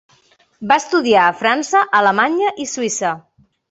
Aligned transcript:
Va 0.71 0.77
estudiar 0.85 1.27
a 1.27 1.37
França, 1.43 1.85
Alemanya 2.03 2.59
i 2.67 2.71
Suïssa. 2.77 3.19